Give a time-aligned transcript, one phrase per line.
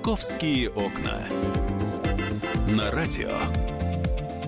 [0.00, 1.28] «Московские окна».
[2.66, 3.32] На радио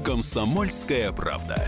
[0.03, 1.59] «Комсомольская правда».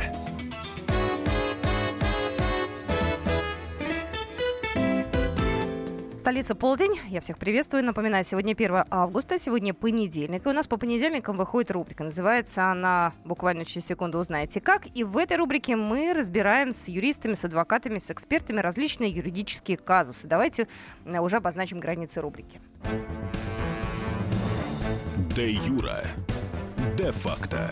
[6.16, 6.98] Столица полдень.
[7.09, 7.84] Я всех приветствую.
[7.84, 10.46] Напоминаю, сегодня 1 августа, сегодня понедельник.
[10.46, 12.05] И у нас по понедельникам выходит рубрика.
[12.05, 14.87] Называется она буквально через секунду узнаете как.
[14.95, 20.26] И в этой рубрике мы разбираем с юристами, с адвокатами, с экспертами различные юридические казусы.
[20.26, 20.68] Давайте
[21.04, 22.62] э, уже обозначим границы рубрики.
[25.34, 26.04] Де юра.
[26.96, 27.70] Де факто.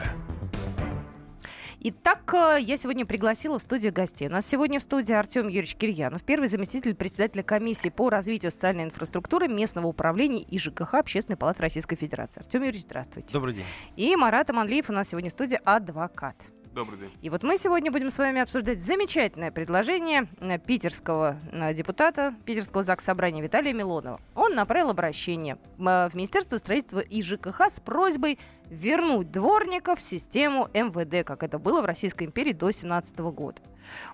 [1.85, 4.29] Итак, э, я сегодня пригласила в студию гостей.
[4.29, 8.85] У нас сегодня в студии Артем Юрьевич Кирьянов, первый заместитель председателя комиссии по развитию социальной
[8.85, 12.41] инфраструктуры местного управления и ЖКХ Общественной палаты Российской Федерации.
[12.41, 13.33] Артем Юрьевич, здравствуйте.
[13.33, 13.65] Добрый день.
[13.97, 16.37] И Марат Аманлиев у нас сегодня в студии адвокат.
[16.75, 17.11] Добрый день.
[17.21, 22.83] И вот мы сегодня будем с вами обсуждать замечательное предложение э, питерского э, депутата Питерского
[22.83, 24.19] ЗАГС Собрания Виталия Милонова.
[24.35, 28.39] Он направил обращение в Министерство строительства и ЖКХ с просьбой
[28.71, 33.61] вернуть дворников в систему МВД, как это было в Российской империи до 17 года.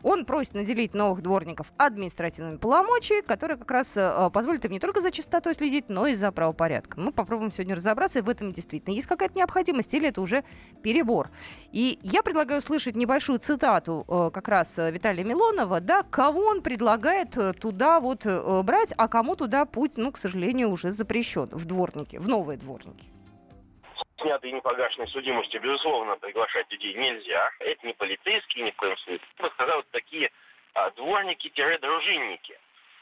[0.03, 5.01] Он просит наделить новых дворников административными полномочиями, которые как раз э, позволят им не только
[5.01, 7.05] за чистотой следить, но и за правопорядком.
[7.05, 10.45] Мы попробуем сегодня разобраться, и в этом действительно есть какая-то необходимость, или это уже
[10.83, 11.31] перебор.
[11.73, 16.63] И я предлагаю услышать небольшую цитату э, как раз э, Виталия Милонова, да, кого он
[16.63, 18.27] предлагает туда вот
[18.65, 23.11] брать, а кому туда путь, ну, к сожалению, уже запрещен в дворники, в новые дворники
[24.21, 27.51] снятой непогашенной судимостью, безусловно, приглашать людей нельзя.
[27.61, 29.21] Это не полицейские ни в коем случае.
[29.39, 30.31] Я бы сказал, такие
[30.75, 32.59] а, дворники-дружинники.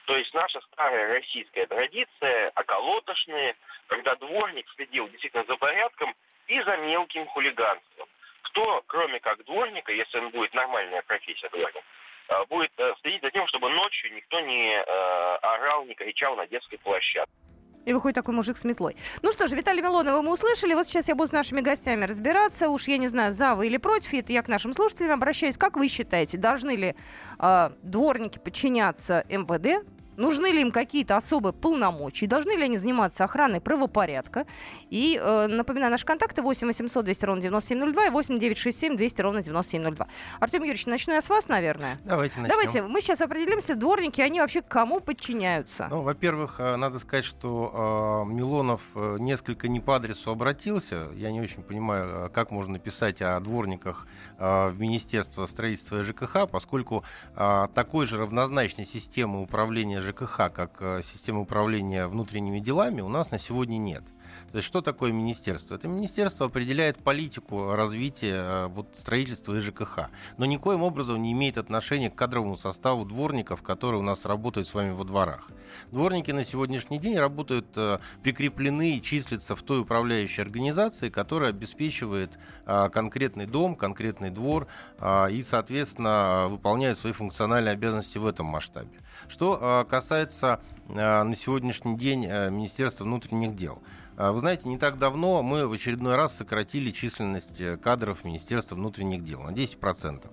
[0.07, 3.57] То есть наша старая российская традиция, околотошные,
[3.89, 6.15] когда дворник следил действительно за порядком
[6.47, 8.09] и за мелким хулиганством.
[8.43, 11.83] Кто, кроме как дворника, если он будет нормальная профессия дворник,
[12.29, 16.47] а, будет э, следить за тем, чтобы ночью никто не э, орал, не кричал на
[16.47, 17.33] детской площадке.
[17.87, 18.97] И выходит такой мужик с метлой.
[19.23, 20.75] Ну что ж, Виталий Милонова мы услышали.
[20.75, 22.69] Вот сейчас я буду с нашими гостями разбираться.
[22.69, 24.13] Уж я не знаю, за вы или против.
[24.13, 25.57] Это я к нашим слушателям обращаюсь.
[25.57, 26.97] Как вы считаете, должны ли
[27.39, 29.87] э, дворники подчиняться МВД?
[30.17, 32.27] Нужны ли им какие-то особые полномочия?
[32.27, 34.47] Должны ли они заниматься охраной правопорядка?
[34.91, 39.43] И э, напоминаю, наши контакты 8 800 200 ровно 9702 и 8 967 200 ровно
[39.43, 40.07] 9702.
[40.41, 41.99] Артем Юрьевич, начну я с вас, наверное.
[42.05, 42.51] Давайте начнем.
[42.51, 45.89] Давайте, мы сейчас определимся, дворники, они вообще кому подчиняются?
[45.91, 51.11] Ну, во-первых, э, надо сказать, что э, Милонов э, несколько не по адресу обратился.
[51.15, 54.07] Я не очень понимаю, э, как можно писать о дворниках
[54.39, 57.05] э, в Министерство строительства и ЖКХ, поскольку
[57.35, 63.31] э, такой же равнозначной системы управления ЖКХ, как э, система управления внутренними делами, у нас
[63.31, 64.05] на сегодня нет.
[64.57, 65.75] То есть что такое министерство?
[65.75, 70.09] Это министерство определяет политику развития э, вот, строительства и ЖКХ,
[70.39, 74.73] но никоим образом не имеет отношения к кадровому составу дворников, которые у нас работают с
[74.73, 75.51] вами во дворах.
[75.93, 82.39] Дворники на сегодняшний день работают, э, прикреплены и числятся в той управляющей организации, которая обеспечивает
[82.65, 84.69] э, конкретный дом, конкретный двор
[85.31, 89.01] и, соответственно, выполняет свои функциональные обязанности в этом масштабе.
[89.29, 93.83] Что касается на сегодняшний день Министерства внутренних дел.
[94.17, 98.75] А, вы знаете, не так давно мы в очередной раз сократили численность э, кадров Министерства
[98.75, 100.25] внутренних дел на 10%.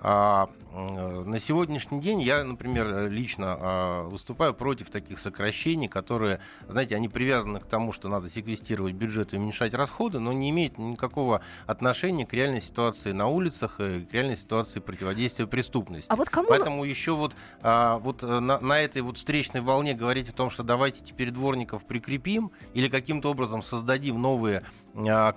[0.00, 7.08] А на сегодняшний день я, например, лично а, выступаю против таких сокращений, которые, знаете, они
[7.08, 12.26] привязаны к тому, что надо секвестировать бюджет и уменьшать расходы, но не имеют никакого отношения
[12.26, 16.10] к реальной ситуации на улицах и к реальной ситуации противодействия преступности.
[16.10, 16.48] А вот кому...
[16.48, 20.50] Поэтому еще вот, а, вот э, на, на этой вот встречной волне говорить о том,
[20.50, 24.64] что давайте теперь дворников прикрепим или каким-то образом создадим новые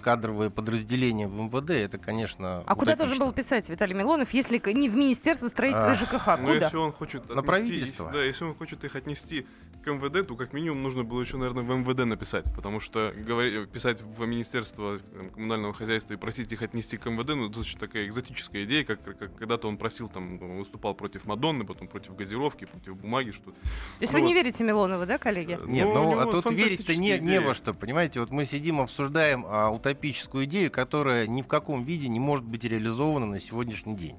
[0.01, 2.63] кадровые подразделения в МВД, это, конечно...
[2.65, 6.27] А куда должен был писать Виталий Милонов, если не в Министерство строительства и ЖКХ?
[6.39, 6.65] Ну, куда?
[6.65, 8.09] если он хочет На правительство.
[8.11, 9.45] Да, если он хочет их отнести
[9.81, 13.65] к МВД, то как минимум нужно было еще, наверное, в МВД написать, потому что говори,
[13.65, 17.79] писать в Министерство там, коммунального хозяйства и просить их отнести к МВД, ну, это очень
[17.79, 22.65] такая экзотическая идея, как, как когда-то он просил, там, выступал против Мадонны, потом против газировки,
[22.65, 23.59] против бумаги, что-то.
[23.59, 23.67] То
[24.01, 24.43] есть ну, вы не вот.
[24.43, 25.59] верите Милонову, да, коллеги?
[25.65, 28.19] Нет, Ну, ну, а тут верить-то не, не во что, понимаете?
[28.19, 32.63] Вот мы сидим, обсуждаем а, утопическую идею, которая ни в каком виде не может быть
[32.63, 34.15] реализована на сегодняшний день.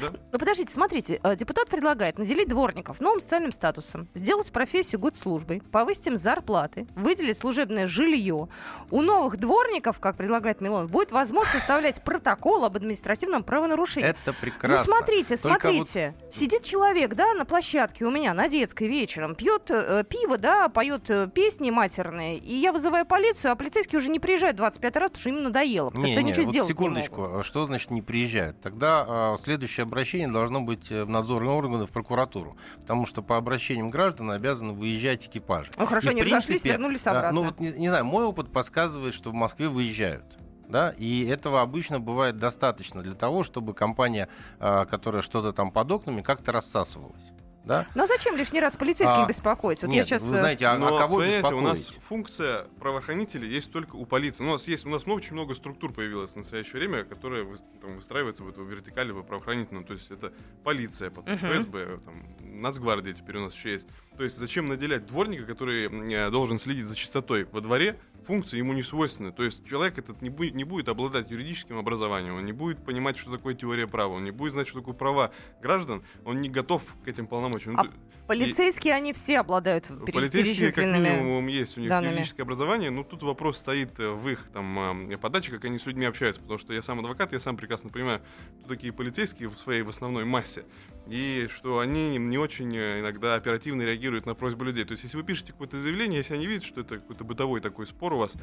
[0.00, 6.06] Ну подождите, смотрите, э, депутат предлагает наделить дворников новым социальным статусом, сделать профессию госслужбой, повысить
[6.06, 8.48] им зарплаты, выделить служебное жилье.
[8.90, 14.08] У новых дворников, как предлагает Милонов, будет возможность составлять протокол об административном правонарушении.
[14.10, 14.78] Это прекрасно.
[14.78, 20.04] Ну смотрите, смотрите, сидит человек, да, на площадке у меня на детской вечером, пьет э,
[20.08, 24.56] пиво, да, поет э, песни матерные, и я вызываю полицию, а полицейские уже не приезжают
[24.56, 27.20] 25 раз, потому что им надоело, потому Не, что не, ничего вот сделать не секундочку,
[27.22, 27.36] могут.
[27.36, 28.60] а что значит не приезжают?
[28.60, 32.56] Тогда а, следующее обращение должно быть в надзорные органы, в прокуратуру.
[32.80, 35.70] Потому что по обращениям граждан обязаны выезжать экипажи.
[35.78, 37.32] Ну хорошо, И, они разошлись, принципе, вернулись а, обратно.
[37.32, 40.38] Ну вот, не, не знаю, мой опыт подсказывает, что в Москве выезжают.
[40.68, 44.28] Да, и этого обычно бывает достаточно для того, чтобы компания,
[44.58, 47.32] а, которая что-то там под окнами, как-то рассасывалась.
[47.66, 47.84] Да?
[47.96, 49.82] Ну а зачем лишний раз полицейских А, беспокоить?
[49.82, 50.22] Вот я Нет, сейчас...
[50.22, 52.04] вы э, знаете, а, а Но, кого понимаете, у нас беспокоить?
[52.04, 54.44] функция правоохранителей есть только у полиции.
[54.44, 57.44] У нас есть, у нас очень много структур появилось в настоящее время, которые
[57.82, 59.84] там, выстраиваются в эту вертикаль в правоохранительном.
[59.84, 60.32] То есть это
[60.62, 61.48] полиция, потом Мгм.
[61.60, 62.14] ФСБ, там,
[62.60, 63.88] Нацгвардия теперь у нас еще есть.
[64.16, 68.72] То есть зачем наделять дворника, который э, должен следить за чистотой во дворе, функции ему
[68.72, 69.30] не свойственны.
[69.32, 73.16] То есть человек этот не будет, не будет обладать юридическим образованием, он не будет понимать,
[73.18, 75.30] что такое теория права, он не будет знать, что такое права
[75.62, 77.78] граждан, он не готов к этим полномочиям.
[77.78, 77.90] А Ну,
[78.26, 82.10] Полицейские, они все обладают пере- Полицейские, как минимум, есть у них данными.
[82.14, 85.86] юридическое образование, но тут вопрос стоит э, в их там э, подаче, как они с
[85.86, 88.22] людьми общаются, потому что я сам адвокат, я сам прекрасно понимаю,
[88.58, 90.64] кто такие полицейские в своей в основной массе,
[91.08, 94.84] и что они не очень э, иногда оперативно реагируют на просьбы людей.
[94.84, 97.86] То есть, если вы пишете какое-то заявление, если они видят, что это какой-то бытовой такой
[97.86, 98.34] спор у вас,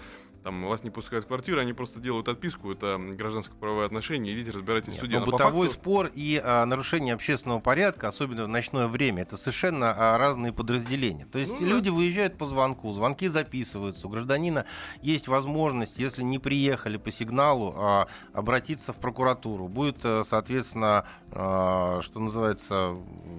[0.43, 4.89] там вас не пускают в квартиру, они просто делают отписку, это гражданско-правовые отношения, идите разбирайтесь
[4.93, 5.19] в Нет, суде.
[5.19, 9.93] но бытовой факту- спор и а, нарушение общественного порядка, особенно в ночное время, это совершенно
[10.13, 11.25] а, разные подразделения.
[11.25, 11.73] То есть Ну да.
[11.73, 14.65] люди выезжают по звонку, звонки записываются, у гражданина
[15.01, 19.67] есть возможность, если не приехали по сигналу, а, обратиться в прокуратуру.
[19.67, 22.95] Будет, э, соответственно, что называется,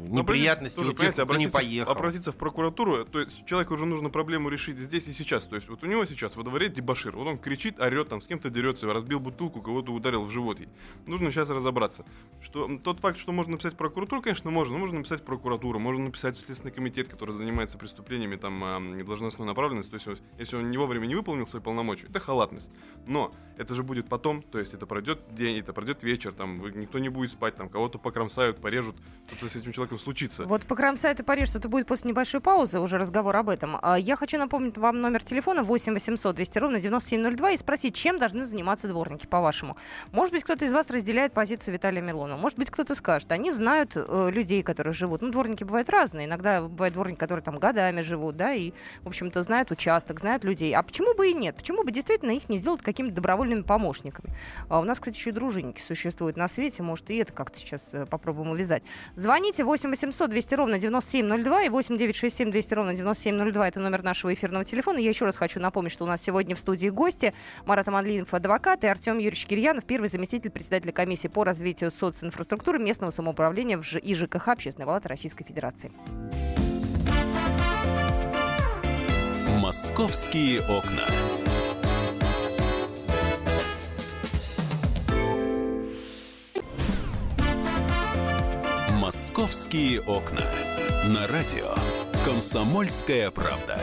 [0.08, 1.92] Но неприятности тоже, у тех, кто не поехал.
[1.92, 5.46] обратиться в прокуратуру, то есть человеку уже нужно проблему решить здесь и сейчас.
[5.46, 8.26] То есть вот у него сейчас во дворе дебашир, вот он кричит, орет, там с
[8.26, 10.58] кем-то дерется, разбил бутылку, кого-то ударил в живот.
[10.58, 10.68] ей.
[11.06, 12.04] Нужно сейчас разобраться.
[12.40, 14.74] Что тот факт, что можно написать прокуратуру, конечно, можно.
[14.74, 19.90] Но можно написать прокуратуру, можно написать Следственный комитет, который занимается преступлениями там а, должностной направленности.
[19.90, 22.70] То есть если он не вовремя не выполнил свои полномочия, это халатность.
[23.06, 26.98] Но это же будет потом, то есть это пройдет день, это пройдет вечер, там никто
[26.98, 28.96] не будет спать, там кого-то покромсают, порежут,
[29.26, 30.44] что-то с этим человеком случится.
[30.44, 33.78] Вот по Крамсайту Париж что-то будет после небольшой паузы, уже разговор об этом.
[33.82, 38.18] А Я хочу напомнить вам номер телефона 8 800 200 ровно 9702 и спросить, чем
[38.18, 39.76] должны заниматься дворники, по-вашему.
[40.12, 42.38] Может быть, кто-то из вас разделяет позицию Виталия Милонова.
[42.38, 45.20] Может быть, кто-то скажет, они знают э, людей, которые живут.
[45.20, 46.26] Ну, дворники бывают разные.
[46.26, 48.72] Иногда бывают дворники, которые там годами живут, да, и,
[49.02, 50.74] в общем-то, знают участок, знают людей.
[50.74, 51.56] А почему бы и нет?
[51.56, 54.34] Почему бы действительно их не сделать какими-то добровольными помощниками?
[54.68, 56.82] А у нас, кстати, еще и дружинники существуют на свете.
[56.82, 58.82] Может, и это как-то сейчас э, попробуем увязать.
[59.14, 63.68] Звоните 8 800 200 ровно 9702 и 8 967 200 ровно 9702.
[63.68, 64.98] Это номер нашего эфирного телефона.
[64.98, 67.34] Я еще раз хочу напомнить, что у нас сегодня в студии гости
[67.66, 73.10] Марат Аманлинов, адвокат, и Артем Юрьевич Кирьянов, первый заместитель председателя комиссии по развитию социнфраструктуры местного
[73.10, 75.90] самоуправления в и ЖКХ Общественной палаты Российской Федерации.
[79.60, 81.04] Московские окна.
[89.14, 90.42] Московские окна.
[91.04, 91.72] На радио.
[92.24, 93.78] Комсомольская правда.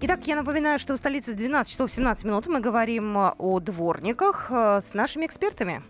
[0.00, 4.80] Итак, я напоминаю, что в столице 12 часов 17 минут мы говорим о дворниках э,
[4.82, 5.84] с нашими экспертами.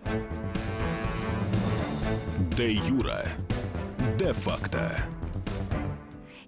[2.55, 3.25] Де Юра.
[4.19, 4.95] Де факто.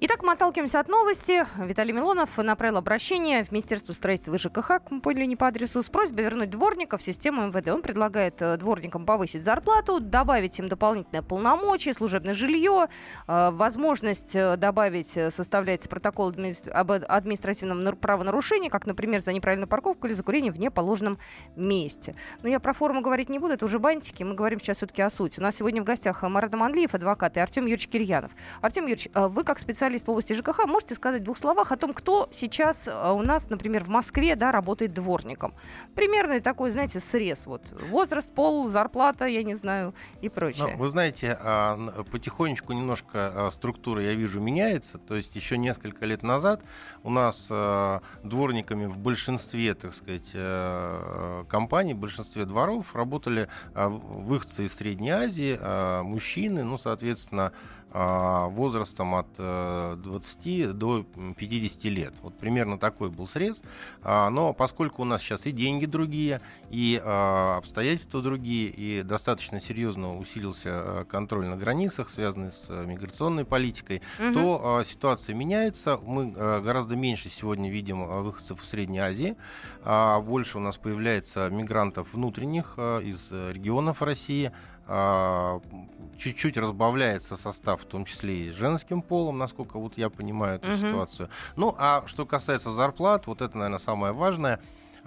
[0.00, 1.45] Итак, мы отталкиваемся от новости.
[1.59, 5.83] Виталий Милонов направил обращение в Министерство строительства и ЖКХ, как мы поняли, не по адресу,
[5.83, 7.67] с просьбой вернуть дворников в систему МВД.
[7.71, 12.87] Он предлагает э, дворникам повысить зарплату, добавить им дополнительное полномочие, служебное жилье,
[13.26, 16.33] э, возможность э, добавить, составлять протокол
[16.73, 21.19] об административном нар- правонарушении, как, например, за неправильную парковку или за курение в неположенном
[21.57, 22.14] месте.
[22.45, 25.11] Но я про форму говорить не буду, это уже бантики, мы говорим сейчас все-таки о
[25.11, 25.40] сути.
[25.40, 28.31] У нас сегодня в гостях Марат Аманлиев, адвокат, и Артем Юрьевич Кирьянов.
[28.61, 31.95] Артем Юрьевич, вы как специалист в области ЖКХ можете сказать в двух словах о том,
[31.95, 35.54] кто сейчас э, у нас, например, в Москве, да, работает дворником?
[35.95, 37.47] Примерный такой, знаете, срез.
[37.47, 40.68] Вот возраст, пол, зарплата, я не знаю, и прочее.
[40.73, 44.99] Ну, вы знаете, а, потихонечку немножко а, структура, я вижу, меняется.
[44.99, 46.62] То есть еще несколько лет назад
[47.02, 54.66] у нас а, дворниками в большинстве, так сказать, э, компаний, в большинстве дворов работали выходцы
[54.66, 55.59] из Средней Азии,
[56.02, 57.52] мужчины, ну, соответственно,
[57.92, 61.04] возрастом от э, 20 до
[61.37, 62.14] 50 лет.
[62.23, 63.62] Вот примерно такой был срез.
[64.02, 66.40] А, Но поскольку у нас сейчас и деньги другие,
[66.71, 72.85] и а, обстоятельства другие, и достаточно серьезно усилился а, контроль на границах, связанный с а,
[72.85, 74.35] миграционной политикой, Мгм.
[74.35, 75.99] то а, ситуация меняется.
[76.02, 79.37] Мы а, гораздо меньше сегодня видим а, выходцев из Средней Азии.
[79.83, 84.52] а Больше у нас появляется мигрантов внутренних а, из э, регионов России.
[84.88, 85.61] А,
[86.18, 90.66] Чуть-чуть разбавляется состав, в том числе и с женским полом, насколько вот я понимаю эту
[90.66, 90.76] Мгм.
[90.76, 91.28] ситуацию.
[91.54, 94.61] Ну, а что касается зарплат, вот это, наверное, самое важное.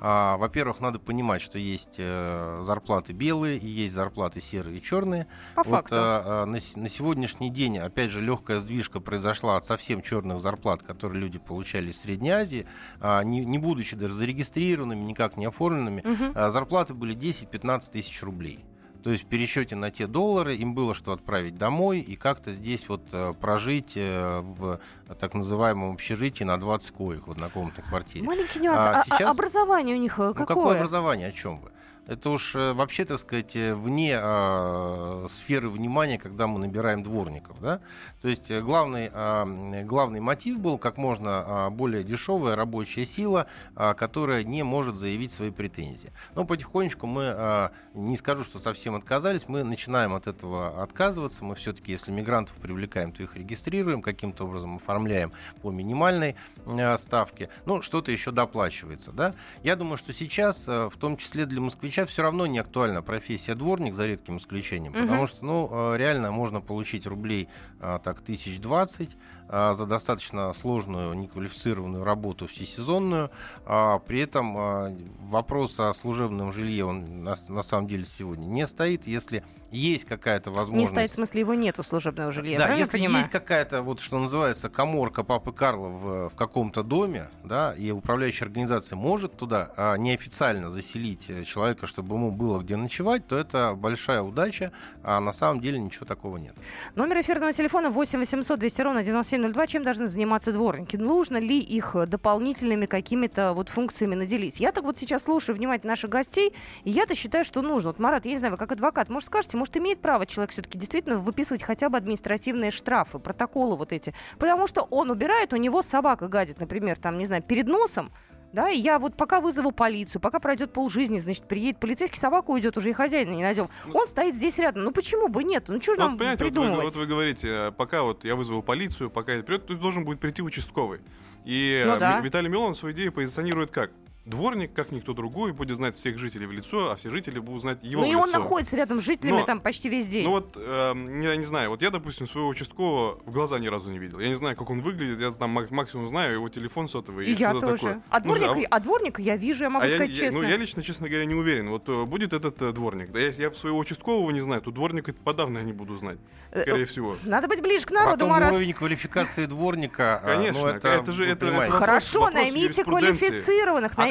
[0.03, 5.27] А, во-первых, надо понимать, что есть э, зарплаты белые и есть зарплаты серые и черные.
[5.53, 5.95] По вот, факту.
[5.97, 11.38] а, на, сегодняшний день, опять же, легкая сдвижка произошла от совсем черных зарплат, которые люди
[11.38, 12.65] получали из Средней Азии,
[13.00, 16.03] а, не, не будучи даже зарегистрированными, никак не оформленными.
[16.35, 18.63] А, зарплаты были 10-15 тысяч рублей.
[19.03, 22.88] То есть в пересчете на те доллары им было что отправить домой и как-то здесь
[22.88, 24.79] вот э, прожить э, в
[25.20, 28.24] так называемом общежитии на 20 коек в однокомнатной квартире.
[28.25, 28.79] Маленький нюанс.
[28.79, 30.46] А А- а сейчас- образование у них э, Ну, какое?
[30.55, 31.72] какое образование, о чем вы?
[32.08, 37.62] Это уж э, вообще, так сказать, э, вне э, сферы внимания, когда мы набираем дворников.
[37.62, 37.79] Да?
[38.22, 43.46] То есть э, главный, э, главный мотив был как можно э, более дешевая рабочая сила,
[43.75, 46.12] э, которая не может заявить свои претензии.
[46.34, 51.46] Но потихонечку мы, э, не скажу, что совсем отказались, мы начинаем от этого отказываться.
[51.46, 57.50] Мы все-таки, если мигрантов привлекаем, то их регистрируем, каким-то образом оформляем по минимальной э, ставке.
[57.65, 59.12] Ну, что-то еще доплачивается.
[59.12, 59.36] Да?
[59.62, 63.55] Я думаю, что сейчас, э, в том числе для москвича, все равно не актуальна профессия
[63.55, 64.93] дворник, за редким исключением.
[64.93, 65.01] Мгм.
[65.01, 69.17] Потому что, ну, э, реально можно получить рублей э, так тысяч двадцать
[69.50, 73.29] э, за достаточно сложную, неквалифицированную работу всесезонную.
[73.65, 74.98] А При этом
[75.29, 79.07] вопрос о служебном жилье, он на, на самом деле сегодня не стоит.
[79.07, 80.91] Если есть какая-то Не возможность...
[80.91, 82.57] стоит в смысле, его нету служебного жилья.
[82.57, 83.19] Да, если понимаю?
[83.19, 88.45] есть какая-то, вот что называется, коморка Папы Карла в, в каком-то доме, да, и управляющая
[88.45, 93.73] организация может туда а, неофициально заселить э, человека, чтобы ему было где ночевать, то это
[93.75, 94.71] большая удача,
[95.03, 96.53] а на самом деле ничего такого нет.
[96.95, 99.67] Номер эфирного телефона 8 800 200 ровно 9702.
[99.67, 100.97] Чем должны заниматься дворники?
[100.97, 104.59] Нужно ли их э, дополнительными какими-то вот функциями наделить?
[104.59, 107.89] Я так вот сейчас слушаю внимательно наших гостей, и я-то считаю, что нужно.
[107.89, 110.75] Вот, Марат, я не знаю, вы как адвокат, может, скажете, может, имеет право человек все-таки
[110.75, 114.12] действительно выписывать хотя бы административные штрафы, протоколы вот эти?
[114.39, 118.12] Потому что он убирает, у него собака гадит, например, там, не знаю, перед носом,
[118.53, 122.75] да, и я вот пока вызову полицию, пока пройдет полжизни, значит, приедет полицейский, собака уйдет,
[122.75, 123.70] уже и хозяина не найдем.
[123.94, 124.84] Он стоит здесь рядом.
[124.84, 125.65] Ну почему бы нет?
[125.68, 126.86] Ну что же Ну, нам вот, понимаете, вот вы, придумывать?
[126.86, 130.41] вот вы говорите, э, пока вот я вызову полицию, пока придет, тут должен будет прийти
[130.41, 131.01] участковый.
[131.46, 132.20] И Ну э, да.
[132.20, 133.91] Виталий Милонов свою идею позиционирует как?
[134.25, 137.79] Дворник, как никто другой, будет знать всех жителей в лицо, а все жители будут знать
[137.81, 140.25] его ну и он находится рядом с жителями Но- там почти весь день.
[140.25, 143.89] Ну вот, эм, я не знаю, вот я, допустим, своего участкового в глаза ни разу
[143.89, 144.19] не видел.
[144.19, 147.31] Я не знаю, как он выглядит, я там мак- максимум знаю его телефон сотовый и
[147.31, 147.77] и я тоже.
[147.77, 148.01] такое.
[148.11, 150.41] А, Ну, дворника, а- а дворника я вижу, я могу а сказать я- честно.
[150.43, 151.69] ну, я лично, честно говоря, не уверен.
[151.71, 153.11] Вот э, будет этот э, дворник.
[153.11, 156.19] Да я, я своего участкового не знаю, то дворника подавно я не буду знать,
[156.51, 157.15] Э, скорее всего.
[157.23, 158.51] Надо быть ближе к народу, Потом Марат.
[158.51, 163.41] уровень квалификации дворника, а, Конечно, ну, это, это же- это- это Хорошо, наймите юриспруденции.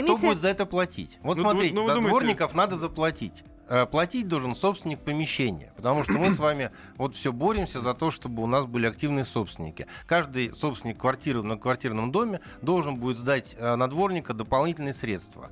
[0.00, 1.18] А кто будет за это платить?
[1.22, 3.44] Вот Ну, смотрите, ну, за думаете- дворников надо заплатить.
[3.68, 8.10] Э, Платить должен собственник помещения, потому что мы с вами вот все боремся за то,
[8.10, 9.86] чтобы у нас были активные собственники.
[10.06, 15.50] Каждый собственник квартиры на квартирном доме должен будет сдать э, на дворника дополнительные средства.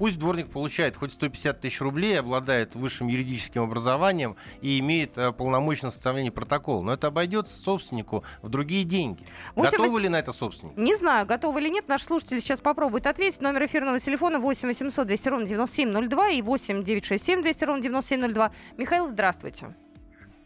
[0.00, 5.90] Пусть дворник получает хоть 150 тысяч рублей, обладает высшим юридическим образованием и имеет э, полномочное
[5.90, 9.22] составление протокола, но это обойдется собственнику в другие деньги.
[9.54, 10.74] Восемь Готовы вос- ли на это собственник?
[10.78, 13.42] Не знаю, готовы или нет, наш слушатель сейчас попробует ответить.
[13.42, 18.52] Номер эфирного телефона 8 800 200 ровно 9702 и 8 967 200 ровно 9702.
[18.78, 19.66] Михаил, здравствуйте.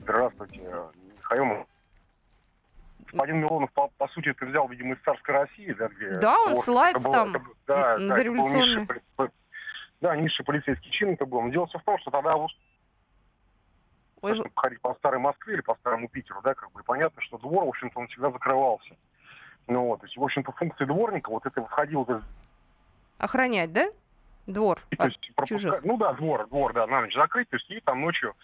[0.00, 0.62] Здравствуйте,
[1.16, 1.66] Михаил.
[3.06, 6.10] Господин Милонов, по, по сути, это взял, видимо, из царской России, да, где...
[6.18, 8.24] Да, он вот, ссылается это было- там это- да, на да, это
[10.00, 11.40] Да, низший полицейский чин это был.
[11.42, 12.48] Но дело все в том, что тогда Ой,
[14.36, 17.38] если походить по старой Москве или по старому Питеру, да, как бы и понятно, что
[17.38, 18.96] двор, в общем-то, он всегда закрывался.
[19.66, 22.22] Ну вот, то есть, в общем-то, функции дворника, вот это входило вот из
[23.18, 23.88] охранять, да?
[24.46, 24.80] Двор.
[24.96, 25.84] то есть, пропуска- чужих.
[25.84, 28.34] Ну да, двор, двор, да, на ночь закрыть, то есть и там ночью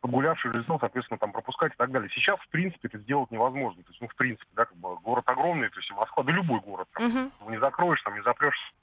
[0.00, 2.08] погулявший жильцов, соответственно, там пропускать и так далее.
[2.10, 3.82] Сейчас, в принципе, это сделать невозможно.
[3.82, 6.32] То есть, ну, в принципе, да, как бы город огромный, то есть и Москва, да
[6.32, 7.04] любой город, там,
[7.40, 8.74] его не закроешь, там, не запрешь.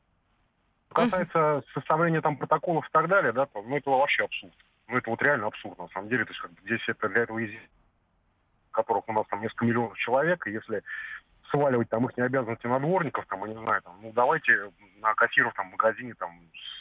[0.88, 4.54] Что касается составления там протоколов и так далее, да, то, ну, это вообще абсурд.
[4.88, 6.26] Ну, это вот реально абсурд, на самом деле.
[6.26, 7.40] То есть, как бы, здесь это для этого
[8.72, 10.84] которых у нас там несколько миллионов человек, и если
[11.50, 15.54] сваливать там их обязанности на дворников, там, я не знаю, там, ну, давайте на кассиров
[15.54, 16.32] там в магазине там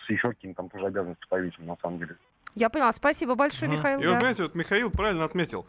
[0.04, 2.16] с еще какими-то там тоже обязанности повесим, на самом деле.
[2.54, 2.92] Я поняла.
[2.92, 3.78] Спасибо большое, Мгм.
[3.78, 4.00] Михаил.
[4.00, 4.10] И да.
[4.10, 5.66] вот, понимаете, вот Михаил правильно отметил.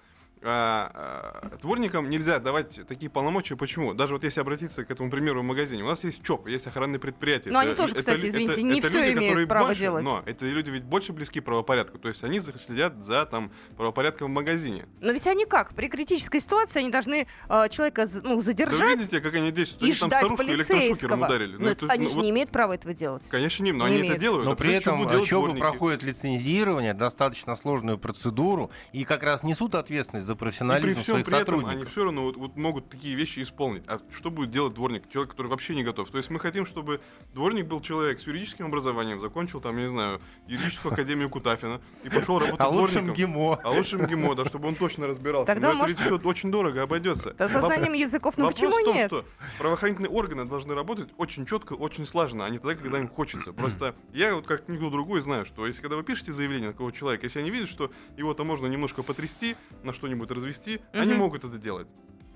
[0.48, 3.56] А, а, дворникам нельзя давать такие полномочия.
[3.56, 3.94] Почему?
[3.94, 5.84] Даже вот если обратиться к этому примеру в магазине.
[5.84, 7.50] У нас есть ЧОП, есть охранные предприятия.
[7.50, 9.66] Но Это- они тоже, это кстати, извините, это- не это всё люди, имеют которые право
[9.68, 10.04] больше- делать.
[10.04, 11.98] Но это люди ведь больше близки правопорядку.
[11.98, 14.86] То есть они следят за там, правопорядком в магазине.
[15.02, 15.74] Но ведь они как?
[15.74, 19.82] При критической ситуации они должны э, человека ну, Да задержать вы видите, как они действуют?
[19.82, 21.26] и Они там ждать старушку электрошокером полицейского.
[21.26, 21.58] ударили.
[21.58, 23.24] Но это- они ну, же вот, не имеют права этого делать.
[23.30, 24.16] Конечно, не, но не они имеют.
[24.18, 24.46] это делают.
[24.46, 30.28] Но А при этом ЧОПы проходят лицензирование, достаточно сложную процедуру, и как раз несут ответственность
[30.28, 31.76] за и И профессионализм при всем своих при этом сотрудников.
[31.76, 33.84] они все равно вот, вот могут такие вещи исполнить.
[33.88, 35.10] А что будет делать дворник?
[35.10, 36.10] Человек, который вообще не готов.
[36.10, 37.02] То есть мы хотим, чтобы
[37.34, 42.10] дворник был человек с юридическим образованием, закончил там, я не знаю, юридическую академию Кутафина и
[42.10, 43.16] пошел работать А лучшим дворником.
[43.16, 43.60] ГИМО.
[43.64, 45.46] А лучше МГИМО, да, чтобы он точно разбирался.
[45.48, 47.34] Тогда, Но это может- ведь всё очень дорого обойдется.
[47.38, 49.08] Да, со знанием языков, ну Вопрос почему в том, нет?
[49.08, 49.26] что
[49.58, 53.54] правоохранительные органы должны работать очень четко, очень слаженно, а не тогда, когда им хочется.
[53.54, 56.92] Просто я вот как никто другой знаю, что если когда вы пишете заявление на какого
[56.92, 61.20] человека, если они видят, что его-то можно немножко потрясти, на что-нибудь развести, они Мгм.
[61.20, 61.88] могут это делать.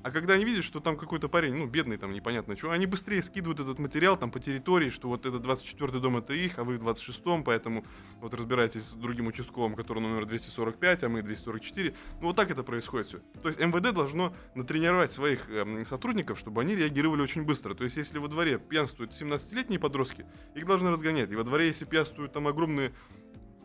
[0.01, 3.21] А когда они видят, что там какой-то парень, ну, бедный там, непонятно что, они быстрее
[3.21, 6.77] скидывают этот материал там по территории, что вот этот 24-й дом это их, а вы
[6.77, 7.83] в 26-м, поэтому
[8.21, 11.93] вот разбирайтесь с другим участковым, который номер 245, а мы 244.
[12.21, 13.19] Ну, вот так это происходит все.
[13.41, 17.73] То есть МВД должно натренировать своих эм, сотрудников, чтобы они реагировали очень быстро.
[17.73, 21.29] То есть если во дворе пьянствуют 17-летние подростки, их должны разгонять.
[21.29, 22.93] И во дворе, если пьянствуют там огромные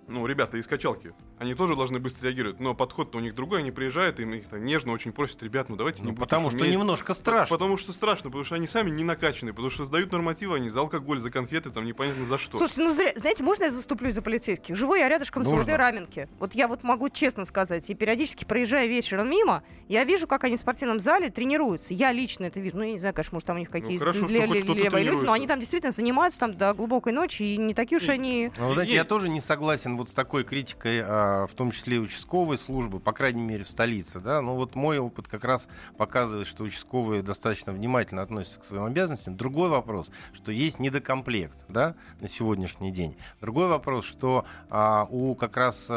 [0.08, 3.70] ну, ребята из качалки, они тоже должны быстро реагировать, но подход-то у них другой, они
[3.70, 6.58] приезжают, им их там нежно очень просят, ребят, ну давайте не Ну, будете потому что
[6.58, 6.72] шуметь».
[6.74, 7.56] немножко страшно.
[7.56, 10.80] Потому что страшно, потому что они сами не накачаны, потому что сдают нормативы они за
[10.80, 12.58] алкоголь, за конфеты, там непонятно за что.
[12.58, 14.76] Слушайте, ну зря- знаете, можно я заступлюсь за полицейских?
[14.76, 15.62] Живу я рядышком с Нужно.
[15.62, 16.28] УВД Раменки.
[16.38, 20.56] Вот я вот могу честно сказать, и периодически проезжая вечером мимо, я вижу, как они
[20.56, 21.94] в спортивном зале тренируются.
[21.94, 22.76] Я лично это вижу.
[22.78, 25.24] Ну, я не знаю, конечно, может, там у них какие-то хоть ле- кто-то левые люди,
[25.24, 28.50] но они там действительно занимаются там до глубокой ночи, и не такие уж они...
[28.58, 31.70] Ну, вы знаете, И- я тоже не согласен вот с такой критикой, а, в том
[31.70, 34.20] числе и участковой службы, по крайней мере, в столице.
[34.20, 34.40] Да?
[34.40, 39.36] Ну вот мой опыт как раз показывает, что участковые достаточно внимательно относятся к своим обязанностям.
[39.36, 43.16] Другой вопрос, что есть недокомплект да, на сегодняшний день.
[43.40, 45.90] Другой вопрос, что а, у как раз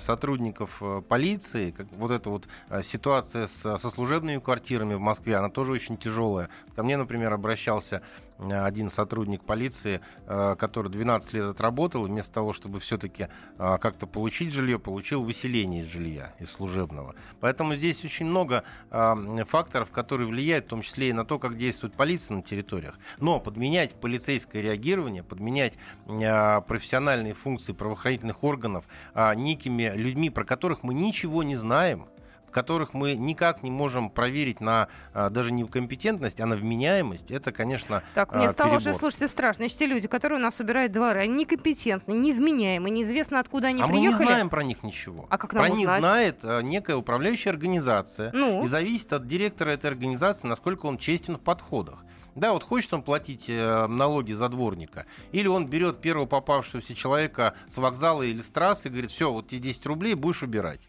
[0.00, 5.72] сотрудников а, полиции вот эта вот а, ситуация со служебными квартирами в Москве, она тоже
[5.72, 6.48] очень тяжелая.
[6.74, 12.52] Ко мне, например, обращался э, один сотрудник полиции, э, который 12 лет отработал, вместо того,
[12.52, 17.14] чтобы все-таки как-то получить жилье, получил выселение из жилья, из служебного.
[17.40, 21.56] Поэтому здесь очень много э, факторов, которые влияют в том числе и на то, как
[21.56, 22.98] действует полиция на территориях.
[23.18, 30.82] Но подменять полицейское реагирование, подменять э, профессиональные функции правоохранительных органов э, некими людьми, про которых
[30.82, 32.06] мы ничего не знаем,
[32.52, 37.52] которых мы никак не можем проверить на а, даже не компетентность, а на вменяемость, это,
[37.52, 39.00] конечно, Так, мне а, стало уже, перебор.
[39.00, 39.62] слушайте, страшно.
[39.64, 43.86] Значит, те люди, которые у нас убирают дворы, они некомпетентны, невменяемы, неизвестно, откуда они а
[43.86, 44.26] мы не приехали.
[44.26, 45.26] знаем про них ничего.
[45.28, 46.00] А как нам про них узнать?
[46.00, 48.30] знает а, некая управляющая организация.
[48.32, 48.64] Ну?
[48.64, 52.04] И зависит от директора этой организации, насколько он честен в подходах.
[52.34, 57.54] Да, вот хочет он платить э, налоги за дворника, или он берет первого попавшегося человека
[57.68, 60.88] с вокзала или с трассы и говорит, все, вот тебе 10 рублей, будешь убирать.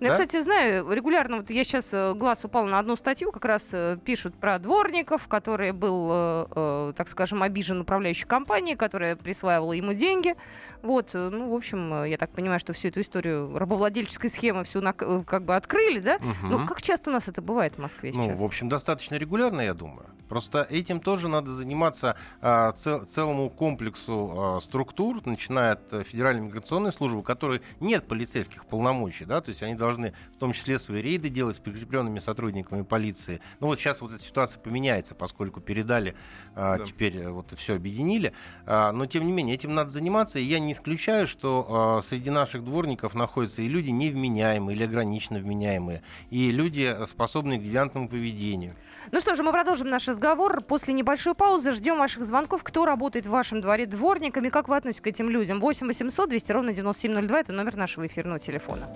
[0.00, 0.12] Ну, я, Да?
[0.12, 4.34] кстати, знаю, регулярно, вот я сейчас глаз упал на одну статью, как раз э, пишут
[4.34, 10.34] про дворников, который был, э, э, так скажем, обижен управляющей компанией, которая присваивала ему деньги.
[10.82, 14.64] Вот, э, ну, в общем, э, я так понимаю, что всю эту историю рабовладельческой схемы
[14.64, 14.92] всю э,
[15.26, 16.18] как бы открыли, да?
[16.42, 16.66] Ну, Мгм.
[16.66, 18.40] как часто у нас это бывает в Москве Ну, сейчас?
[18.40, 20.06] в общем, достаточно регулярно, я думаю.
[20.28, 26.42] Просто этим тоже надо заниматься а, цел- целому комплексу а, структур, начиная от э, Федеральной
[26.42, 30.78] миграционной службы, у которой нет полицейских полномочий, да, то есть они должны в том числе
[30.78, 33.40] свои рейды делать с прикрепленными сотрудниками полиции.
[33.60, 36.14] Ну вот сейчас вот эта ситуация поменяется, поскольку передали,
[36.54, 36.84] а, Да.
[36.84, 38.32] теперь э, вот все объединили,
[38.66, 41.66] А, но тем не менее этим надо заниматься, и я не исключаю, что
[41.98, 47.58] а, среди наших дворников находятся и люди невменяемые или ограниченно вменяемые, и люди, э, способные
[47.58, 48.76] к девиантному поведению.
[49.12, 50.60] Ну что же, мы продолжим наш разговор.
[50.62, 52.62] После небольшой паузы ждем ваших звонков.
[52.62, 54.48] Кто работает в вашем дворе дворниками?
[54.48, 55.60] Как вы относитесь к этим людям?
[55.60, 57.40] 8 800 200 ровно 9702.
[57.40, 58.88] Это номер нашего эфирного телефона.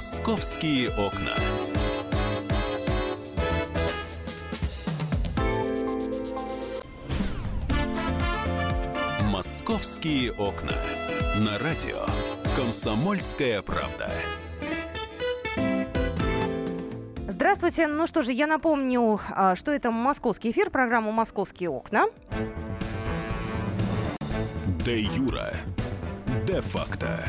[0.00, 1.34] Московские окна.
[9.24, 10.72] Московские окна.
[11.36, 12.06] На радио.
[12.56, 14.10] Комсомольская правда.
[17.28, 17.86] Здравствуйте.
[17.86, 22.06] Ну что же, я напомню, а, что это московский эфир, программа «Московские окна».
[24.82, 25.56] Де Юра.
[26.46, 27.22] Де факто.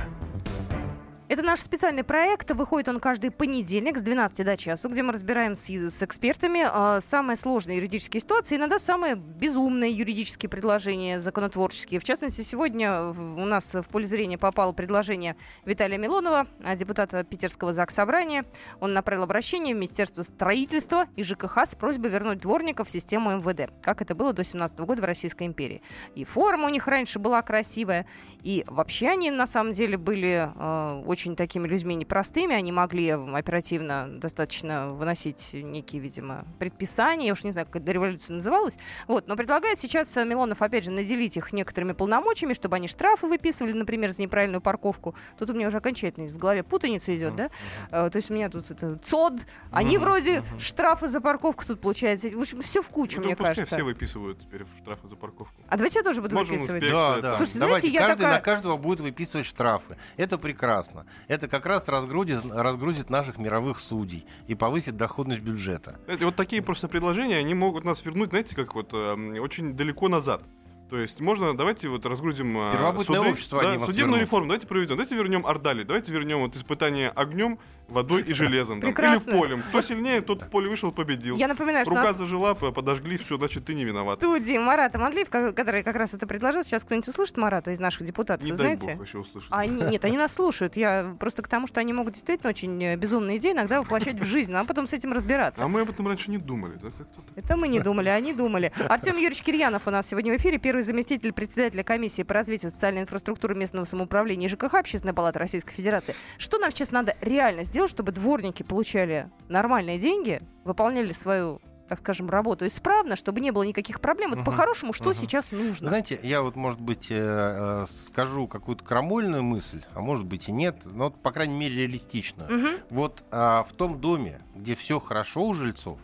[1.32, 2.52] Это наш специальный проект.
[2.52, 7.00] Выходит он каждый понедельник с 12 до часу, где мы разбираем с, с экспертами а,
[7.00, 12.02] самые сложные юридические ситуации, иногда самые безумные юридические предложения законотворческие.
[12.02, 17.72] В частности, сегодня у нас в поле зрения попало предложение Виталия Милонова, а, депутата Питерского
[17.72, 18.44] ЗАГС Собрания.
[18.82, 23.72] Он направил обращение в Министерство строительства и ЖКХ с просьбой вернуть дворников в систему МВД,
[23.82, 25.82] как это было до 17 года в Российской империи.
[26.13, 28.06] И форма у них раньше была красивая,
[28.44, 33.10] и вообще они на самом деле были э, очень очень такими людьми непростыми, они могли
[33.10, 39.27] оперативно достаточно выносить некие, видимо, предписания, я уж не знаю, как эта революция называлась, вот,
[39.27, 43.73] но предлагает сейчас э, Милонов, опять же, наделить их некоторыми полномочиями, чтобы они штрафы выписывали,
[43.73, 45.13] например, за неправильную парковку.
[45.38, 47.49] Тут у меня уже окончательно в голове путаница идет, да?
[47.91, 52.29] Э, То есть у меня тут это ЦОД, они вроде штрафы за парковку тут получается.
[52.29, 53.75] В общем, все в кучу, Ну, мне пускай кажется.
[53.75, 55.53] все выписывают теперь штрафы за парковку.
[55.67, 56.81] А давайте я тоже буду Можем выписывать.
[56.81, 56.93] успеть.
[56.95, 57.34] Да, это- да.
[57.36, 59.97] Слушайте, Давайте, знаете, я каждый такая- на каждого будет выписывать штрафы.
[60.17, 61.05] Это прекрасно.
[61.28, 66.00] Это как раз разгрузит, разгрузит наших мировых судей и повысит доходность бюджета.
[66.06, 70.08] Знаете, вот такие просто предложения, они могут нас вернуть, знаете, как вот эм, очень далеко
[70.10, 70.43] назад.
[70.91, 74.19] То есть можно, давайте вот разгрузим э, Первобытное суды, общество да, судебную вернут.
[74.19, 77.60] реформу, давайте проведем, давайте вернем Ордали, давайте вернем вот испытание огнем,
[77.91, 78.82] водой и железом.
[78.82, 79.62] там, или полем.
[79.63, 81.36] Кто сильнее, тот в поле вышел, победил.
[81.38, 84.19] Я напоминаю, что у Рука нас зажила, подожгли, все, значит, ты не виноват.
[84.19, 86.63] студии Марат Амадлиев, ко- который как раз это предложил.
[86.63, 88.89] Сейчас кто-нибудь услышит Марата из наших депутатов, Не вы знаете?
[88.91, 89.49] бог вообще услышать.
[89.51, 90.75] Они, нет, они нас слушают.
[90.77, 94.25] Я просто к тому, что они могут действительно очень э, безумные идеи иногда воплощать в
[94.25, 95.63] жизнь, а потом с этим разбираться.
[95.63, 96.77] А мы об этом раньше не думали.
[96.82, 96.89] Да?
[97.36, 98.71] Это мы не думали, они думали.
[98.89, 103.01] Артем Юрьевич Кирьянов у нас сегодня в эфире, первый заместитель председателя комиссии по развитию социальной
[103.01, 106.13] инфраструктуры местного самоуправления ЖКХ Общественной палаты Российской Федерации.
[106.38, 112.30] Что нам сейчас надо реально сделать, чтобы дворники получали нормальные деньги, выполняли свою так скажем,
[112.30, 114.30] работу исправно, чтобы не было никаких проблем.
[114.30, 114.46] Вот Мгм.
[114.46, 115.13] по-хорошему, что Мгм.
[115.13, 115.89] сейчас нужно?
[115.89, 120.54] Знаете, я вот, может быть, э, э, скажу какую-то крамольную мысль, а может быть и
[120.54, 122.50] нет, но, по крайней мере, реалистичную.
[122.50, 122.70] Мгм.
[122.91, 126.00] Вот а, в том доме, где все хорошо у жильцов,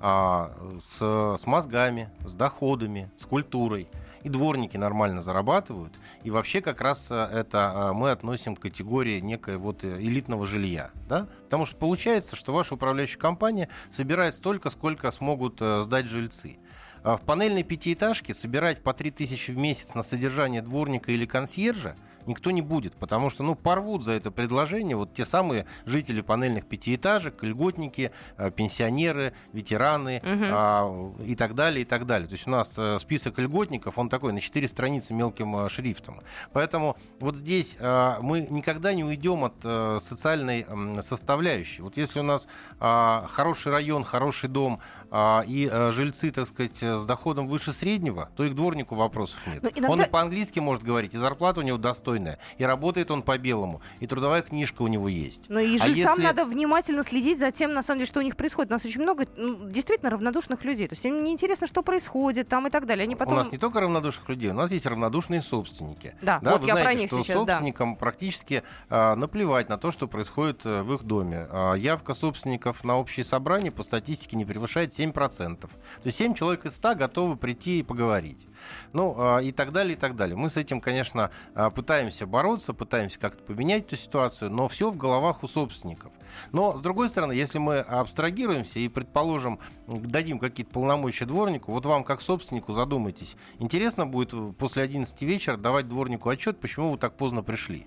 [0.00, 3.86] а, с, с мозгами, с доходами, с культурой,
[4.22, 9.20] и дворники нормально зарабатывают, и вообще как раз а, это а, мы относим к категории
[9.20, 11.28] некой вот э, элитного жилья, да?
[11.44, 16.58] Потому что получается, что ваша управляющая компания собирает столько, сколько смогут э, сдать жильцы.
[17.02, 22.50] А В панельной пятиэтажке собирать по 3000 в месяц на содержание дворника или консьержа никто
[22.50, 27.42] не будет, потому что, ну, порвут за это предложение вот те самые жители панельных пятиэтажек,
[27.42, 30.50] льготники, э, пенсионеры, ветераны Мгм.
[30.50, 32.28] а, и так далее, и так далее.
[32.28, 36.20] То есть у нас э, список льготников, он такой на 4 страницы мелким э, шрифтом.
[36.52, 40.66] Поэтому вот здесь э, мы никогда не уйдем от э, социальной
[41.02, 41.82] составляющей.
[41.82, 42.46] Вот если у нас
[42.80, 44.80] а, хороший район, хороший дом
[45.14, 48.94] а, и э, жильцы, так сказать, э, с доходом выше среднего, то и к дворнику
[48.94, 49.62] вопросов нет.
[49.62, 53.22] Но Он иногда- и по-английски может говорить, и зарплата у него достойная, и работает он
[53.22, 55.50] по белому, и трудовая книжка у него есть.
[55.50, 58.22] Но и А жильцам если- надо внимательно следить за тем, на самом деле, что у
[58.22, 58.70] них происходит.
[58.70, 60.88] У нас очень много ну, действительно равнодушных людей.
[60.88, 63.04] То есть им неинтересно, что происходит там и так далее.
[63.04, 63.34] Они потом...
[63.34, 66.14] У нас не только равнодушных людей, у нас есть равнодушные собственники.
[66.22, 67.52] Да, вот вы я про знаете, них что сейчас, да.
[67.56, 71.46] собственникам практически а, наплевать на то, что происходит э, в их доме.
[71.50, 75.60] А, явка собственников на общее собрание по статистике не превышает 7%.
[75.60, 75.68] То
[76.04, 78.46] есть 7 человек из 100 готовы прийти и поговорить.
[78.92, 80.36] Ну, а, и так далее, и так далее.
[80.36, 84.96] Мы с этим, конечно, а, пытаемся бороться, пытаемся как-то поменять эту ситуацию, но все в
[84.96, 86.12] головах у собственников.
[86.52, 92.04] Но, с другой стороны, если мы абстрагируемся и, предположим, дадим какие-то полномочия дворнику, вот вам,
[92.04, 97.16] как собственнику, задумайтесь, интересно будет э, после 11 вечера давать дворнику отчет, почему вы так
[97.16, 97.86] поздно пришли.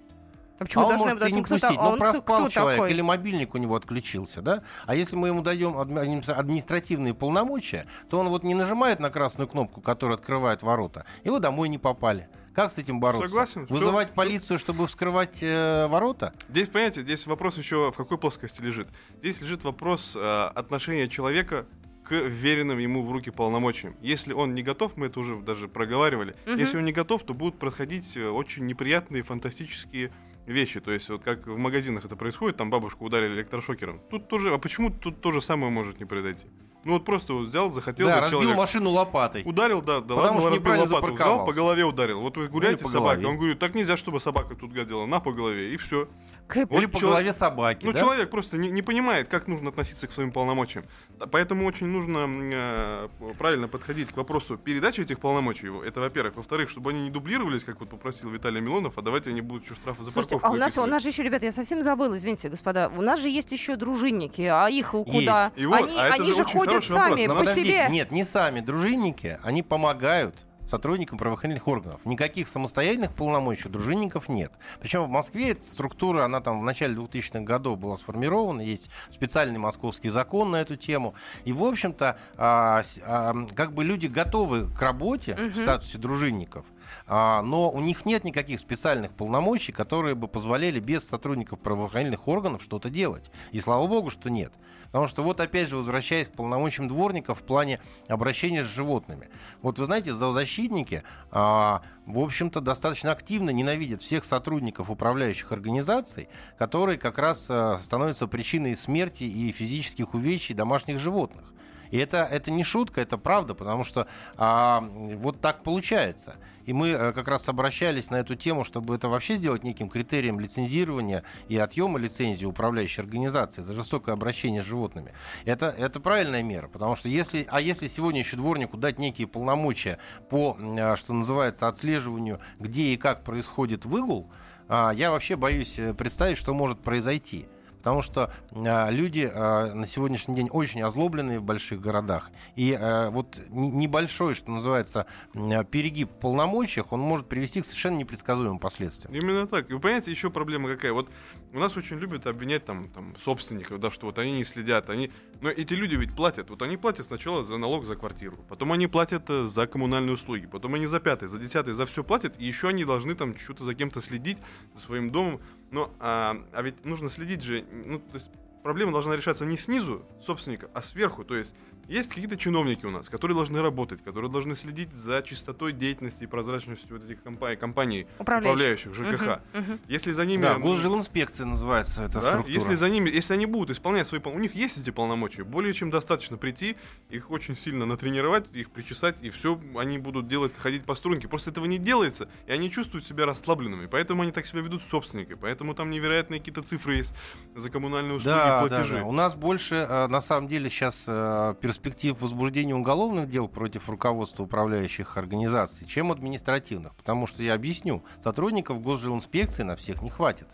[0.58, 2.50] А почему а он может и не кто-то- пустить, а но он кто- проспал кто
[2.50, 2.92] человек, такой?
[2.92, 4.64] или мобильник у него отключился, да?
[4.86, 9.48] А если мы ему даем адми- административные полномочия, то он вот не нажимает на красную
[9.50, 12.30] кнопку, которая открывает ворота, и вы домой не попали.
[12.54, 13.28] Как с этим бороться?
[13.28, 13.66] Согласен.
[13.66, 16.34] Вызывать Всё- полицию, чтобы вскрывать э, ворота?
[16.48, 18.88] Здесь, понимаете, здесь вопрос еще в какой плоскости лежит.
[19.20, 21.66] Здесь лежит вопрос э, отношения человека
[22.08, 23.96] к веренным ему в руки полномочиям.
[24.00, 26.58] Если он не готов, мы это уже даже проговаривали, Мгм.
[26.58, 30.12] если он не готов, то будут происходить э, очень неприятные, фантастические
[30.46, 30.80] вещи.
[30.80, 34.00] То есть вот как в магазинах это происходит, там бабушку ударили электрошокером.
[34.10, 36.46] Тут тоже, а почему тут то же самое может не произойти?
[36.84, 38.58] Ну вот просто вот взял, захотел да, разбил человек.
[38.58, 39.42] машину лопатой.
[39.44, 42.22] Ударил, да, да Потому ладно, что разбил лопату, взял, по голове ударил.
[42.22, 45.20] Вот вы гуляете по с собакой, он говорит, так нельзя, чтобы собака тут гадила, на
[45.20, 46.08] по голове, и все.
[46.48, 46.72] Кэп.
[46.74, 48.00] Или по человек- голове собаки, Ну, да?
[48.00, 50.86] человек просто не, не понимает, как нужно относиться к своим полномочиям.
[51.32, 55.70] Поэтому очень нужно э, правильно подходить к вопросу передачи этих полномочий.
[55.88, 56.36] Это, во-первых.
[56.36, 59.76] Во-вторых, чтобы они не дублировались, как вот попросил Виталий Милонов, а давайте они будут еще
[59.76, 60.92] штрафы за Слушайте, парковку а у нас, у выписывать.
[60.92, 64.42] нас же еще, ребята, я совсем забыла, извините, господа, у нас же есть еще дружинники,
[64.42, 65.52] а их куда?
[65.56, 66.88] И вот, они а они же ходят вопрос.
[66.88, 67.88] сами по Подождите, себе.
[67.90, 70.36] Нет, не сами дружинники, они помогают
[70.68, 72.02] сотрудникам правоохранительных органов.
[72.06, 74.52] Никаких самостоятельных полномочий дружинников нет.
[74.80, 79.60] Причем в Москве эта структура, она там в начале 2000-х годов была сформирована, есть специальный
[79.60, 81.14] московский закон на эту тему.
[81.44, 85.54] И, в общем-то, а, а, как бы люди готовы к работе в Мгм.
[85.56, 86.66] статусе дружинников,
[87.08, 92.90] но у них нет никаких специальных полномочий, которые бы позволяли без сотрудников правоохранительных органов что-то
[92.90, 93.32] делать.
[93.52, 94.54] И слава богу, что нет.
[94.96, 99.28] Потому что вот опять же, возвращаясь к полномочиям дворников в плане обращения с животными.
[99.62, 106.98] Вот вы знаете, зоозащитники, а, в общем-то, достаточно активно ненавидят всех сотрудников управляющих организаций, которые
[106.98, 111.52] как раз а, становятся причиной смерти и физических увечий домашних животных.
[111.96, 114.06] И это, это не шутка, это правда, потому что
[114.36, 116.36] а, вот так получается.
[116.66, 120.38] И мы а, как раз обращались на эту тему, чтобы это вообще сделать неким критерием
[120.38, 125.14] лицензирования и отъема лицензии управляющей организации за жестокое обращение с животными.
[125.46, 129.98] Это, это правильная мера, потому что если, а если сегодня еще дворнику дать некие полномочия
[130.30, 134.30] по, а, что называется, отслеживанию, где и как происходит выгул,
[134.68, 137.48] а, я вообще боюсь э, представить, что может произойти.
[137.86, 142.32] Потому что э, люди э, на сегодняшний день очень озлобленные в больших городах.
[142.56, 148.58] И э, вот небольшой, что называется, перегиб в полномочиях, он может привести к совершенно непредсказуемым
[148.58, 149.14] последствиям.
[149.14, 149.70] Именно так.
[149.70, 150.94] И вы понимаете, еще проблема какая?
[150.94, 151.12] Вот
[151.54, 155.12] у нас очень любят обвинять там, там собственников, да, что вот они не следят, они...
[155.42, 156.50] Но эти люди ведь платят.
[156.50, 160.48] Вот они платят сначала за налог за квартиру, потом они платят э, за коммунальные услуги,
[160.48, 163.64] потом они за пятый, за десятый, за все платят, и еще они должны там что-то
[163.64, 164.40] за кем-то следить,
[164.74, 165.40] за своим домом.
[165.76, 168.32] Но, а, а ведь нужно следить же, ну, то есть
[168.64, 171.26] проблема должна решаться не снизу собственника, а сверху.
[171.26, 171.54] То есть
[171.88, 176.28] есть какие-то чиновники у нас, которые должны работать, которые должны следить за чистотой деятельности и
[176.28, 179.40] прозрачностью вот этих компаний, компаний управляющих, ЖКХ.
[179.54, 179.80] Угу, угу.
[179.88, 180.44] Если за ними...
[180.44, 182.32] Да, госжилинспекция называется эта да?
[182.32, 182.54] структура.
[182.54, 184.22] Если за ними, если они будут исполнять свои...
[184.26, 186.78] У них есть эти полномочия, более чем достаточно прийти,
[187.10, 191.28] их очень сильно натренировать, их причесать, и все они будут делать, ходить по струнке.
[191.28, 193.86] Просто этого не делается, и они чувствуют себя расслабленными.
[193.86, 195.38] Поэтому они так себя ведут с собственниками.
[195.40, 197.14] Поэтому там невероятные какие-то цифры есть
[197.56, 198.96] за коммунальные услуги да, и платежи.
[198.96, 199.06] Да, да.
[199.06, 204.44] У нас больше, э, на самом деле, сейчас э, перспектив возбуждения уголовных дел против руководства
[204.44, 206.96] управляющих организаций, чем административных.
[206.96, 210.48] Потому что, я объясню, сотрудников госжилинспекции на всех не хватит.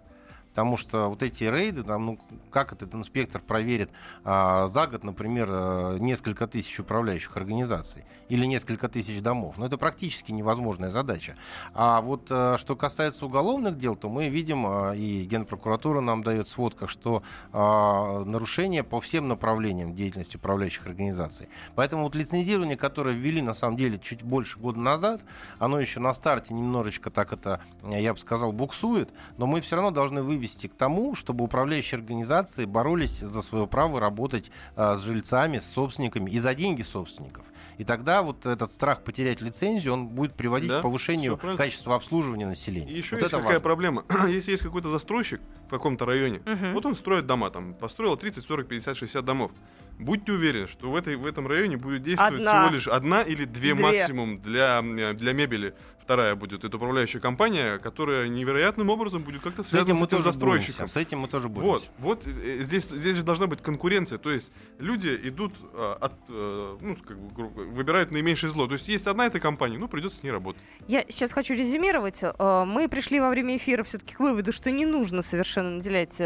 [0.51, 3.89] Потому что вот эти рейды, там, ну, как этот инспектор проверит
[4.25, 9.55] а, за год, например, а, несколько тысяч управляющих организаций или несколько тысяч домов?
[9.57, 11.35] Ну, это практически невозможная задача.
[11.73, 16.49] А вот а, что касается уголовных дел, то мы видим, а, и Генпрокуратура нам дает
[16.49, 21.47] сводка, что а, нарушения по всем направлениям деятельности управляющих организаций.
[21.75, 25.21] Поэтому вот лицензирование, которое ввели, на самом деле, чуть больше года назад,
[25.59, 29.91] оно еще на старте немножечко так это, я бы сказал, буксует, но мы все равно
[29.91, 35.03] должны вывести вывести к тому, чтобы управляющие организации боролись за свое право работать а, с
[35.03, 37.43] жильцами, с собственниками и за деньги собственников.
[37.77, 42.47] И тогда вот этот страх потерять лицензию, он будет приводить да, к повышению качества обслуживания
[42.47, 42.91] населения.
[42.91, 43.59] И еще вот есть какая важно.
[43.61, 44.05] проблема.
[44.27, 46.73] Если есть какой-то застройщик в каком-то районе, угу.
[46.73, 49.51] вот он строит дома, там, построил 30, 40, 50, 60 домов.
[49.99, 52.63] Будьте уверены, что в, этой, в этом районе будет действовать одна.
[52.63, 53.83] всего лишь одна или две, две.
[53.83, 59.95] максимум для, для мебели вторая будет это управляющая компания, которая невероятным образом будет как-то связана
[59.95, 60.75] с, этим, с этим застройщиком.
[60.77, 60.93] Боремся.
[60.93, 61.67] С этим мы тоже будем.
[61.67, 64.17] Вот, вот э, здесь, здесь же должна быть конкуренция.
[64.17, 68.67] То есть люди идут а, от, а, ну, как бы, выбирают наименьшее зло.
[68.67, 70.61] То есть есть одна эта компания, ну, придется с ней работать.
[70.87, 72.21] Я сейчас хочу резюмировать.
[72.39, 76.17] Мы пришли во время эфира все-таки к выводу, что не нужно совершенно наделять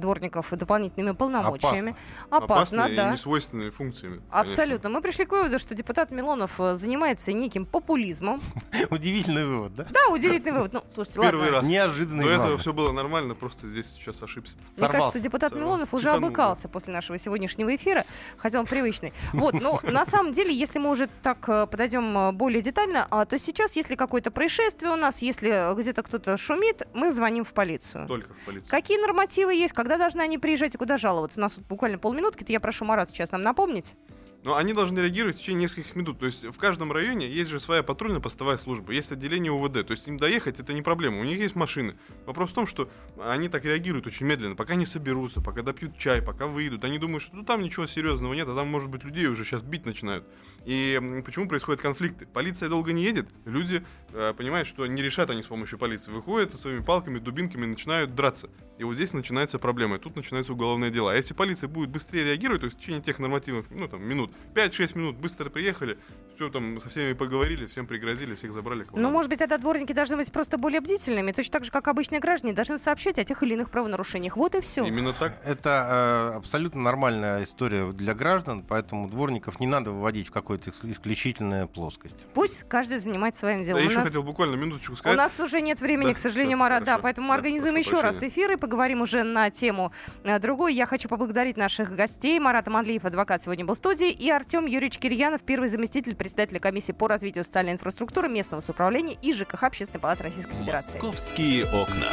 [0.00, 1.94] дворников дополнительными полномочиями.
[2.30, 2.84] Опасно.
[2.84, 3.08] Опасно, да.
[3.08, 4.22] и несвойственными функциями.
[4.30, 4.88] Абсолютно.
[4.88, 8.40] Мы пришли к выводу, что депутат Милонов занимается неким популизмом.
[8.90, 9.86] Удивительно удивительный вывод, да?
[9.90, 10.72] Да, удивительный вывод.
[10.72, 11.60] Ну, слушайте, Первый ладно.
[11.60, 11.68] раз.
[11.68, 12.24] Неожиданный.
[12.24, 14.54] До этого все было нормально, просто здесь сейчас ошибся.
[14.56, 14.98] Мне Сорвался.
[14.98, 15.66] кажется, депутат Сорвался.
[15.66, 16.68] Милонов уже Чеканул, обыкался да.
[16.70, 18.04] после нашего сегодняшнего эфира,
[18.36, 19.12] хотя он привычный.
[19.32, 23.24] Вот, но на самом деле, если мы уже так э, подойдем э, более детально, а,
[23.24, 28.06] то сейчас, если какое-то происшествие у нас, если где-то кто-то шумит, мы звоним в полицию.
[28.06, 28.70] Только в полицию.
[28.70, 31.40] Какие нормативы есть, когда должны они приезжать и куда жаловаться?
[31.40, 33.94] У нас буквально полминутки, то я прошу Марат сейчас нам напомнить.
[34.42, 36.18] Но они должны реагировать в течение нескольких минут.
[36.18, 39.86] То есть в каждом районе есть же своя патрульно-постовая служба, есть отделение УВД.
[39.86, 41.20] То есть им доехать это не проблема.
[41.20, 41.96] У них есть машины.
[42.26, 42.90] Вопрос в том, что
[43.22, 46.84] они так реагируют очень медленно, пока не соберутся, пока допьют чай, пока выйдут.
[46.84, 49.62] Они думают, что ну, там ничего серьезного нет, а там, может быть, людей уже сейчас
[49.62, 50.26] бить начинают.
[50.64, 52.26] И почему происходят конфликты?
[52.26, 56.10] Полиция долго не едет, люди э, понимают, что не решат они с помощью полиции.
[56.10, 58.48] Выходят со своими палками, дубинками, начинают драться.
[58.80, 61.12] И вот здесь начинается проблема, и тут начинается уголовное дело.
[61.12, 64.32] А если полиция будет быстрее реагировать, то есть в течение тех нормативных, ну там, минут,
[64.54, 65.98] 5-6 минут, быстро приехали,
[66.34, 68.86] все там со всеми поговорили, всем пригрозили, всех забрали.
[68.94, 72.20] Ну, может быть, тогда дворники должны быть просто более бдительными, точно так же, как обычные
[72.20, 74.38] граждане должны сообщать о тех или иных правонарушениях.
[74.38, 74.86] Вот и все.
[74.86, 75.34] Именно так.
[75.44, 81.68] Это э, абсолютно нормальная история для граждан, поэтому дворников не надо выводить в какую-то исключительную
[81.68, 82.26] плоскость.
[82.32, 83.74] Пусть каждый занимается своим делом.
[83.74, 84.06] Да, я еще нас...
[84.06, 85.18] хотел буквально минуточку сказать.
[85.18, 87.90] У нас уже нет времени, да, к сожалению, все, Марат, да, поэтому мы организуем еще
[87.90, 88.06] прощения.
[88.06, 90.74] раз эфир и поговорим уже на тему э, другой.
[90.74, 92.38] Я хочу поблагодарить наших гостей.
[92.38, 96.92] Марат Манлиев, адвокат, сегодня был в студии, и Артем Юрьевич Кирьянов, первый заместитель председателя комиссии
[96.92, 101.00] по развитию социальной инфраструктуры местного самоуправления и ЖКХ Общественной палаты Российской Федерации.
[101.00, 102.06] Московские окна.